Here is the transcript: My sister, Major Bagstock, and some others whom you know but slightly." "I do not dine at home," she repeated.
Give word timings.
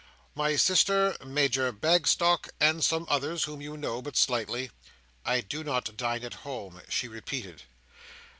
My 0.33 0.55
sister, 0.55 1.15
Major 1.23 1.71
Bagstock, 1.71 2.49
and 2.59 2.83
some 2.83 3.05
others 3.07 3.43
whom 3.43 3.61
you 3.61 3.77
know 3.77 4.01
but 4.01 4.17
slightly." 4.17 4.71
"I 5.23 5.41
do 5.41 5.63
not 5.63 5.95
dine 5.95 6.23
at 6.23 6.33
home," 6.41 6.81
she 6.89 7.07
repeated. 7.07 7.61